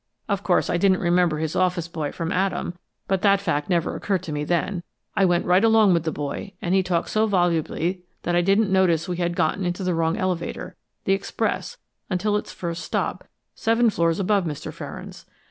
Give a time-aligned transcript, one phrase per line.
[0.27, 2.73] Of course, I didn't remember his office boy from Adam,
[3.07, 4.81] but that fact never occurred to me, then.
[5.15, 8.71] I went right along with the boy, and he talked so volubly that I didn't
[8.73, 11.77] notice we had gotten into the wrong elevator the express
[12.09, 14.73] until its first stop, seven floors above Mr.
[14.73, 15.27] Ferrand's.